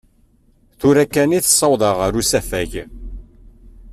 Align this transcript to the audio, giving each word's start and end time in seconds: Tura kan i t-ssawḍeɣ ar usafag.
Tura 0.79 1.03
kan 1.13 1.35
i 1.37 1.39
t-ssawḍeɣ 1.41 1.97
ar 2.05 2.13
usafag. 2.21 2.71